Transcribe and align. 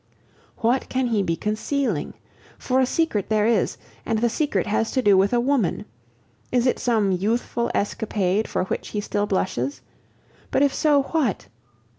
What 0.61 0.89
can 0.89 1.05
he 1.09 1.21
be 1.21 1.35
concealing? 1.35 2.15
For 2.57 2.79
a 2.79 2.87
secret 2.87 3.29
there 3.29 3.45
is, 3.45 3.77
and 4.03 4.17
the 4.17 4.29
secret 4.31 4.65
has 4.65 4.89
to 4.93 5.01
do 5.03 5.15
with 5.15 5.31
a 5.31 5.39
woman. 5.39 5.85
Is 6.51 6.65
it 6.65 6.79
some 6.79 7.11
youthful 7.11 7.69
escapade 7.75 8.47
for 8.47 8.63
which 8.63 8.87
he 8.87 8.99
still 8.99 9.27
blushes? 9.27 9.81
But 10.49 10.63
if 10.63 10.73
so, 10.73 11.03
what? 11.03 11.49